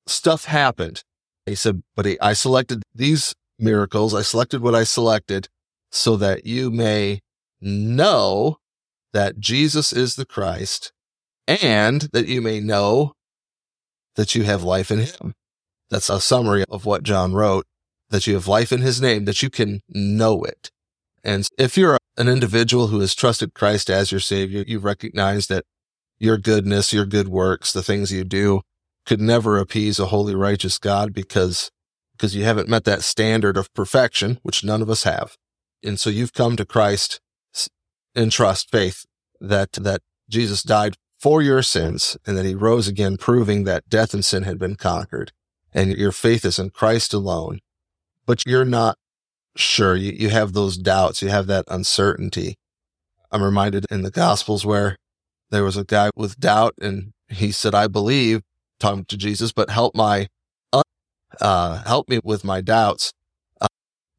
stuff 0.08 0.44
happened. 0.44 1.02
He 1.46 1.54
said, 1.54 1.82
but 1.96 2.06
he, 2.06 2.20
I 2.20 2.32
selected 2.34 2.82
these 2.94 3.34
miracles. 3.58 4.14
I 4.14 4.22
selected 4.22 4.62
what 4.62 4.74
I 4.74 4.84
selected 4.84 5.48
so 5.90 6.16
that 6.16 6.46
you 6.46 6.70
may 6.70 7.20
know 7.60 8.58
that 9.12 9.38
Jesus 9.38 9.92
is 9.92 10.16
the 10.16 10.26
Christ 10.26 10.92
and 11.46 12.02
that 12.12 12.28
you 12.28 12.42
may 12.42 12.60
know 12.60 13.14
that 14.16 14.34
you 14.34 14.42
have 14.42 14.62
life 14.62 14.90
in 14.90 15.00
him. 15.00 15.34
That's 15.90 16.10
a 16.10 16.20
summary 16.20 16.64
of 16.68 16.84
what 16.84 17.02
John 17.02 17.32
wrote, 17.32 17.64
that 18.10 18.26
you 18.26 18.34
have 18.34 18.46
life 18.46 18.72
in 18.72 18.82
his 18.82 19.00
name, 19.00 19.24
that 19.24 19.42
you 19.42 19.48
can 19.48 19.80
know 19.88 20.42
it. 20.42 20.70
And 21.24 21.48
if 21.58 21.78
you're 21.78 21.96
an 22.16 22.28
individual 22.28 22.88
who 22.88 23.00
has 23.00 23.14
trusted 23.14 23.54
Christ 23.54 23.88
as 23.88 24.12
your 24.12 24.20
savior, 24.20 24.64
you 24.66 24.78
recognize 24.78 25.46
that 25.46 25.64
your 26.18 26.36
goodness, 26.36 26.92
your 26.92 27.06
good 27.06 27.28
works, 27.28 27.72
the 27.72 27.82
things 27.82 28.12
you 28.12 28.24
do 28.24 28.60
could 29.08 29.20
never 29.22 29.56
appease 29.56 29.98
a 29.98 30.06
holy, 30.06 30.34
righteous 30.34 30.76
God 30.76 31.14
because, 31.14 31.70
because 32.12 32.36
you 32.36 32.44
haven't 32.44 32.68
met 32.68 32.84
that 32.84 33.02
standard 33.02 33.56
of 33.56 33.72
perfection, 33.72 34.38
which 34.42 34.62
none 34.62 34.82
of 34.82 34.90
us 34.90 35.04
have. 35.04 35.34
And 35.82 35.98
so 35.98 36.10
you've 36.10 36.34
come 36.34 36.56
to 36.56 36.66
Christ 36.66 37.18
in 38.14 38.28
trust, 38.28 38.70
faith 38.70 39.06
that, 39.40 39.72
that 39.72 40.02
Jesus 40.28 40.62
died 40.62 40.96
for 41.18 41.40
your 41.40 41.62
sins 41.62 42.18
and 42.26 42.36
that 42.36 42.44
he 42.44 42.54
rose 42.54 42.86
again, 42.86 43.16
proving 43.16 43.64
that 43.64 43.88
death 43.88 44.12
and 44.12 44.22
sin 44.22 44.42
had 44.42 44.58
been 44.58 44.76
conquered 44.76 45.32
and 45.72 45.96
your 45.96 46.12
faith 46.12 46.44
is 46.44 46.58
in 46.58 46.68
Christ 46.68 47.14
alone. 47.14 47.60
But 48.26 48.44
you're 48.46 48.66
not 48.66 48.98
sure. 49.56 49.96
You, 49.96 50.12
you 50.12 50.28
have 50.28 50.52
those 50.52 50.76
doubts. 50.76 51.22
You 51.22 51.30
have 51.30 51.46
that 51.46 51.64
uncertainty. 51.68 52.56
I'm 53.32 53.42
reminded 53.42 53.86
in 53.90 54.02
the 54.02 54.10
gospels 54.10 54.66
where 54.66 54.98
there 55.48 55.64
was 55.64 55.78
a 55.78 55.84
guy 55.84 56.10
with 56.14 56.38
doubt 56.38 56.74
and 56.78 57.12
he 57.30 57.52
said, 57.52 57.74
I 57.74 57.86
believe 57.86 58.42
talking 58.78 59.04
to 59.06 59.16
Jesus, 59.16 59.52
but 59.52 59.70
help 59.70 59.94
my, 59.94 60.28
uh, 61.40 61.82
help 61.84 62.08
me 62.08 62.20
with 62.22 62.44
my 62.44 62.60
doubts 62.60 63.12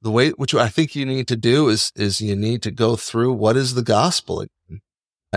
the 0.02 0.12
way 0.12 0.30
which 0.30 0.56
I 0.56 0.70
think 0.70 0.96
you 0.96 1.06
need 1.06 1.28
to 1.28 1.36
do 1.36 1.68
is 1.68 1.92
is 1.94 2.22
you 2.22 2.34
need 2.34 2.62
to 2.64 2.72
go 2.72 2.96
through 2.96 3.34
what 3.34 3.58
is 3.58 3.74
the 3.74 3.82
gospel 3.82 4.46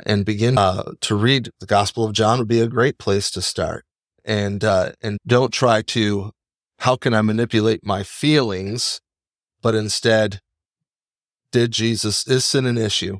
and 0.06 0.24
begin 0.24 0.58
uh, 0.58 0.92
to 1.00 1.14
read 1.14 1.50
the 1.60 1.66
Gospel 1.66 2.04
of 2.04 2.12
John 2.12 2.38
would 2.38 2.48
be 2.48 2.60
a 2.60 2.68
great 2.68 2.98
place 2.98 3.30
to 3.32 3.42
start. 3.42 3.84
And 4.24 4.64
uh, 4.64 4.92
and 5.02 5.18
don't 5.26 5.52
try 5.52 5.82
to 5.82 6.32
how 6.78 6.96
can 6.96 7.14
I 7.14 7.22
manipulate 7.22 7.84
my 7.84 8.02
feelings, 8.02 9.00
but 9.60 9.74
instead, 9.74 10.40
did 11.50 11.72
Jesus 11.72 12.26
is 12.26 12.44
sin 12.44 12.66
an 12.66 12.78
issue? 12.78 13.18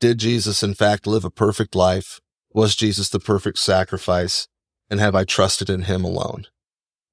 Did 0.00 0.18
Jesus 0.18 0.62
in 0.62 0.74
fact 0.74 1.06
live 1.06 1.24
a 1.24 1.30
perfect 1.30 1.74
life? 1.74 2.20
Was 2.52 2.76
Jesus 2.76 3.08
the 3.08 3.20
perfect 3.20 3.58
sacrifice? 3.58 4.48
And 4.90 5.00
have 5.00 5.14
I 5.14 5.24
trusted 5.24 5.68
in 5.68 5.82
him 5.82 6.04
alone? 6.04 6.46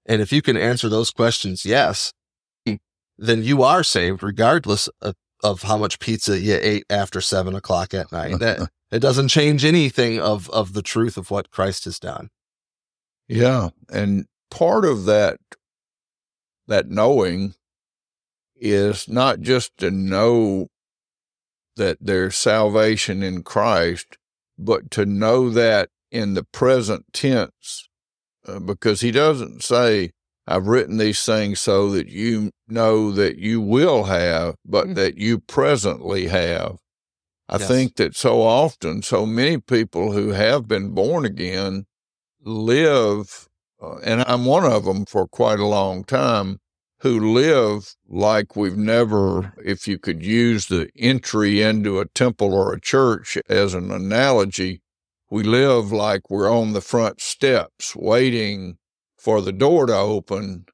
And 0.06 0.22
if 0.22 0.32
you 0.32 0.42
can 0.42 0.56
answer 0.56 0.88
those 0.88 1.12
questions, 1.12 1.66
yes, 1.66 2.14
then 3.18 3.44
you 3.44 3.64
are 3.64 3.84
saved 3.84 4.24
regardless 4.24 4.88
of, 5.02 5.16
of 5.44 5.64
how 5.64 5.78
much 5.78 6.00
pizza 6.00 6.40
you 6.40 6.58
ate 6.62 6.86
after 6.90 7.22
seven 7.22 7.56
o'clock 7.56 7.94
at 7.94 8.12
night. 8.12 8.40
That, 8.40 8.70
it 8.92 9.00
doesn't 9.00 9.30
change 9.30 9.66
anything 9.66 10.20
of, 10.20 10.50
of 10.50 10.74
the 10.74 10.82
truth 10.82 11.18
of 11.18 11.32
what 11.32 11.52
Christ 11.52 11.86
has 11.86 12.00
done. 12.00 12.30
Yeah. 13.28 13.70
And 13.92 14.26
part 14.52 14.86
of 14.86 15.06
that, 15.06 15.40
that 16.68 16.90
knowing 16.90 17.56
is 18.56 19.08
not 19.08 19.42
just 19.42 19.76
to 19.78 19.92
know 19.92 20.68
that 21.76 21.98
there's 22.00 22.36
salvation 22.38 23.22
in 23.22 23.44
Christ, 23.44 24.18
but 24.58 24.90
to 24.92 25.06
know 25.06 25.50
that 25.50 25.90
in 26.12 26.34
the 26.34 26.44
present 26.44 27.06
tense, 27.14 27.90
uh, 28.48 28.60
because 28.60 29.02
he 29.02 29.12
doesn't 29.12 29.64
say, 29.64 30.12
I've 30.48 30.68
written 30.68 30.98
these 30.98 31.24
things 31.24 31.60
so 31.60 31.90
that 31.92 32.08
you 32.08 32.52
know 32.68 33.12
that 33.12 33.38
you 33.38 33.62
will 33.62 34.04
have, 34.04 34.56
but 34.64 34.86
mm-hmm. 34.86 34.94
that 34.96 35.18
you 35.18 35.40
presently 35.40 36.28
have. 36.28 36.78
I 37.50 37.58
yes. 37.58 37.68
think 37.68 37.96
that 37.96 38.16
so 38.16 38.42
often, 38.42 39.02
so 39.02 39.26
many 39.26 39.60
people 39.60 40.12
who 40.12 40.32
have 40.32 40.68
been 40.68 40.92
born 40.92 41.26
again 41.26 41.86
live, 42.44 43.48
uh, 43.82 43.98
and 43.98 44.24
I'm 44.28 44.46
one 44.46 44.66
of 44.66 44.86
them 44.86 45.06
for 45.06 45.28
quite 45.28 45.60
a 45.60 45.66
long 45.66 46.04
time, 46.04 46.60
who 47.00 47.34
live 47.34 47.96
like 48.08 48.56
we've 48.56 48.78
never, 48.78 49.54
if 49.64 49.88
you 49.88 50.00
could 50.00 50.24
use 50.24 50.68
the 50.68 50.90
entry 50.96 51.62
into 51.62 52.00
a 52.00 52.08
temple 52.08 52.54
or 52.54 52.74
a 52.74 52.82
church 52.82 53.38
as 53.48 53.74
an 53.74 53.92
analogy, 53.92 54.82
we 55.36 55.44
live 55.44 55.92
like 55.92 56.30
we're 56.30 56.50
on 56.50 56.72
the 56.72 56.80
front 56.80 57.20
steps 57.20 57.94
waiting 57.94 58.78
for 59.18 59.42
the 59.42 59.52
door 59.52 59.86
to 59.86 59.94
open. 59.94 60.66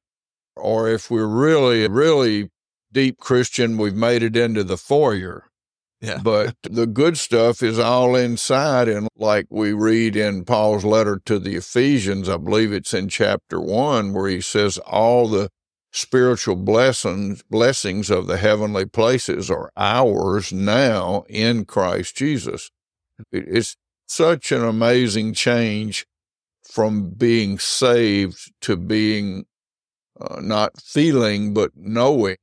Or 0.55 0.87
if 0.87 1.09
we're 1.09 1.25
really, 1.25 1.87
really 1.87 2.51
deep 2.91 3.17
Christian, 3.17 3.79
we've 3.79 3.95
made 3.95 4.21
it 4.21 4.37
into 4.37 4.63
the 4.63 4.77
foyer. 4.77 5.49
Yeah. 5.99 6.19
But 6.21 6.57
the 6.63 6.85
good 6.85 7.17
stuff 7.17 7.63
is 7.63 7.79
all 7.79 8.15
inside. 8.15 8.87
And 8.87 9.07
like 9.15 9.47
we 9.49 9.73
read 9.73 10.15
in 10.15 10.45
Paul's 10.45 10.85
letter 10.85 11.19
to 11.25 11.39
the 11.39 11.55
Ephesians, 11.55 12.29
I 12.29 12.37
believe 12.37 12.71
it's 12.71 12.93
in 12.93 13.09
chapter 13.09 13.59
one, 13.59 14.13
where 14.13 14.29
he 14.29 14.41
says 14.41 14.77
all 14.77 15.27
the 15.27 15.49
spiritual 15.91 16.55
blessings, 16.55 17.41
blessings 17.49 18.11
of 18.11 18.27
the 18.27 18.37
heavenly 18.37 18.85
places 18.85 19.49
are 19.49 19.71
ours 19.75 20.53
now 20.53 21.23
in 21.27 21.65
Christ 21.65 22.15
Jesus. 22.15 22.69
It's 23.31 23.75
such 24.11 24.51
an 24.51 24.63
amazing 24.63 25.33
change 25.33 26.05
from 26.69 27.11
being 27.11 27.57
saved 27.57 28.51
to 28.61 28.75
being 28.75 29.45
uh, 30.19 30.39
not 30.41 30.81
feeling, 30.81 31.53
but 31.53 31.71
knowing 31.75 32.37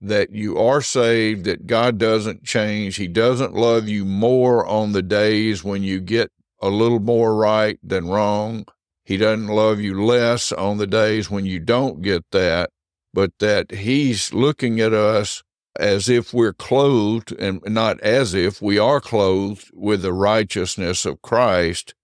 that 0.00 0.30
you 0.30 0.58
are 0.58 0.82
saved, 0.82 1.44
that 1.44 1.66
God 1.66 1.98
doesn't 1.98 2.44
change. 2.44 2.96
He 2.96 3.06
doesn't 3.06 3.54
love 3.54 3.88
you 3.88 4.04
more 4.04 4.66
on 4.66 4.92
the 4.92 5.02
days 5.02 5.62
when 5.62 5.82
you 5.82 6.00
get 6.00 6.30
a 6.60 6.68
little 6.68 7.00
more 7.00 7.36
right 7.36 7.78
than 7.82 8.08
wrong. 8.08 8.66
He 9.04 9.16
doesn't 9.16 9.46
love 9.46 9.80
you 9.80 10.04
less 10.04 10.50
on 10.50 10.78
the 10.78 10.86
days 10.86 11.30
when 11.30 11.46
you 11.46 11.60
don't 11.60 12.02
get 12.02 12.24
that, 12.32 12.70
but 13.12 13.30
that 13.38 13.70
He's 13.70 14.34
looking 14.34 14.80
at 14.80 14.92
us 14.92 15.42
as 15.76 16.08
if 16.08 16.32
we're 16.32 16.52
clothed, 16.52 17.32
and 17.32 17.60
not 17.66 18.00
as 18.00 18.34
if 18.34 18.62
we 18.62 18.78
are 18.78 19.00
clothed 19.00 19.70
with 19.72 20.02
the 20.02 20.12
righteousness 20.12 21.04
of 21.04 21.22
Christ. 21.22 21.94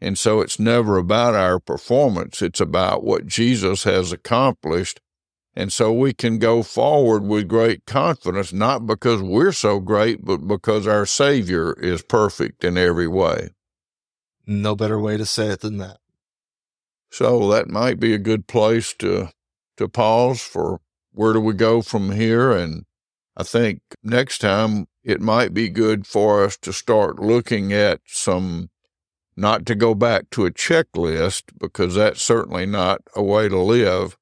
And 0.00 0.18
so 0.18 0.40
it's 0.40 0.58
never 0.58 0.96
about 0.96 1.34
our 1.34 1.58
performance. 1.58 2.40
It's 2.40 2.60
about 2.60 3.04
what 3.04 3.26
Jesus 3.26 3.84
has 3.84 4.12
accomplished 4.12 5.00
and 5.58 5.72
so 5.72 5.92
we 5.92 6.12
can 6.12 6.38
go 6.38 6.62
forward 6.62 7.24
with 7.24 7.48
great 7.48 7.84
confidence, 7.84 8.52
not 8.52 8.86
because 8.86 9.20
we're 9.20 9.50
so 9.50 9.80
great, 9.80 10.24
but 10.24 10.46
because 10.46 10.86
our 10.86 11.04
Savior 11.04 11.72
is 11.72 12.00
perfect 12.00 12.62
in 12.62 12.78
every 12.78 13.08
way. 13.08 13.48
No 14.46 14.76
better 14.76 15.00
way 15.00 15.16
to 15.16 15.26
say 15.26 15.48
it 15.48 15.58
than 15.58 15.78
that. 15.78 15.98
So 17.10 17.50
that 17.50 17.68
might 17.68 17.98
be 17.98 18.14
a 18.14 18.18
good 18.18 18.46
place 18.46 18.94
to, 19.00 19.30
to 19.78 19.88
pause 19.88 20.40
for 20.40 20.80
where 21.10 21.32
do 21.32 21.40
we 21.40 21.54
go 21.54 21.82
from 21.82 22.12
here? 22.12 22.52
And 22.52 22.84
I 23.38 23.44
think 23.44 23.82
next 24.02 24.38
time 24.38 24.88
it 25.04 25.20
might 25.20 25.54
be 25.54 25.68
good 25.68 26.08
for 26.08 26.42
us 26.42 26.56
to 26.58 26.72
start 26.72 27.20
looking 27.20 27.72
at 27.72 28.00
some, 28.04 28.70
not 29.36 29.64
to 29.66 29.76
go 29.76 29.94
back 29.94 30.28
to 30.30 30.44
a 30.44 30.50
checklist, 30.50 31.52
because 31.56 31.94
that's 31.94 32.20
certainly 32.20 32.66
not 32.66 33.00
a 33.14 33.22
way 33.22 33.48
to 33.48 33.58
live, 33.58 34.18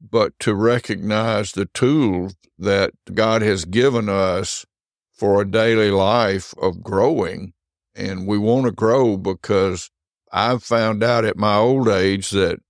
but 0.00 0.38
to 0.38 0.54
recognize 0.54 1.50
the 1.50 1.66
tools 1.66 2.36
that 2.56 2.92
God 3.12 3.42
has 3.42 3.64
given 3.64 4.08
us 4.08 4.64
for 5.12 5.40
a 5.40 5.50
daily 5.50 5.90
life 5.90 6.54
of 6.56 6.80
growing. 6.80 7.54
And 7.96 8.24
we 8.24 8.38
want 8.38 8.66
to 8.66 8.72
grow 8.72 9.16
because 9.16 9.90
I've 10.30 10.62
found 10.62 11.02
out 11.02 11.24
at 11.24 11.36
my 11.36 11.56
old 11.56 11.88
age 11.88 12.30
that 12.30 12.60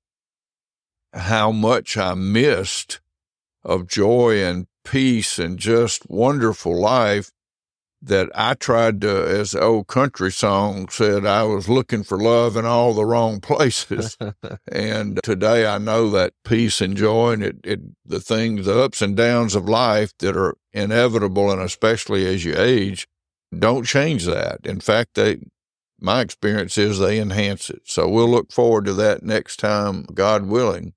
how 1.12 1.52
much 1.52 1.98
I 1.98 2.14
missed 2.14 3.00
of 3.62 3.86
joy 3.86 4.42
and 4.42 4.66
peace 4.84 5.38
and 5.38 5.58
just 5.58 6.08
wonderful 6.08 6.78
life 6.78 7.32
that 8.04 8.28
I 8.34 8.52
tried 8.54 9.00
to, 9.00 9.26
as 9.26 9.52
the 9.52 9.62
old 9.62 9.86
country 9.86 10.30
song 10.30 10.88
said, 10.90 11.24
I 11.24 11.44
was 11.44 11.70
looking 11.70 12.02
for 12.02 12.18
love 12.18 12.54
in 12.56 12.66
all 12.66 12.92
the 12.92 13.06
wrong 13.06 13.40
places. 13.40 14.18
and 14.70 15.20
today 15.22 15.66
I 15.66 15.78
know 15.78 16.10
that 16.10 16.34
peace 16.44 16.82
and 16.82 16.96
joy 16.96 17.32
and 17.32 17.42
it, 17.42 17.56
it, 17.64 17.80
the 18.04 18.20
things, 18.20 18.66
the 18.66 18.78
ups 18.78 19.00
and 19.00 19.16
downs 19.16 19.54
of 19.54 19.68
life 19.68 20.12
that 20.18 20.36
are 20.36 20.54
inevitable 20.74 21.50
and 21.50 21.62
especially 21.62 22.26
as 22.26 22.44
you 22.44 22.54
age, 22.56 23.08
don't 23.58 23.86
change 23.86 24.26
that. 24.26 24.60
In 24.64 24.80
fact, 24.80 25.14
they, 25.14 25.38
my 25.98 26.20
experience 26.20 26.76
is 26.76 26.98
they 26.98 27.18
enhance 27.18 27.70
it. 27.70 27.82
So 27.86 28.06
we'll 28.06 28.28
look 28.28 28.52
forward 28.52 28.84
to 28.84 28.92
that 28.94 29.22
next 29.22 29.56
time, 29.56 30.02
God 30.12 30.44
willing. 30.44 30.92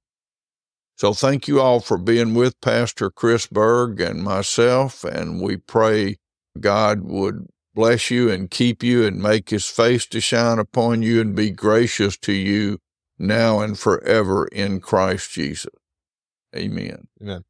So 0.97 1.13
thank 1.13 1.47
you 1.47 1.61
all 1.61 1.79
for 1.79 1.97
being 1.99 2.33
with 2.33 2.59
Pastor 2.59 3.11
Chris 3.11 3.45
Berg 3.45 4.01
and 4.01 4.23
myself, 4.23 5.03
and 5.03 5.39
we 5.39 5.57
pray 5.57 6.17
God 6.59 7.03
would 7.03 7.45
bless 7.75 8.09
you 8.09 8.31
and 8.31 8.49
keep 8.49 8.81
you 8.81 9.05
and 9.05 9.21
make 9.21 9.51
his 9.51 9.67
face 9.67 10.07
to 10.07 10.19
shine 10.19 10.57
upon 10.57 11.03
you 11.03 11.21
and 11.21 11.35
be 11.35 11.51
gracious 11.51 12.17
to 12.17 12.33
you 12.33 12.79
now 13.19 13.59
and 13.59 13.77
forever 13.77 14.47
in 14.47 14.81
Christ 14.81 15.31
Jesus. 15.31 15.73
Amen. 16.55 17.07
Amen. 17.21 17.43